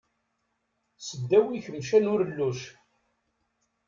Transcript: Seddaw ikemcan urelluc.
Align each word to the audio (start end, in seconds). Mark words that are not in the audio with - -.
Seddaw 1.07 1.47
ikemcan 1.57 2.05
urelluc. 2.13 2.59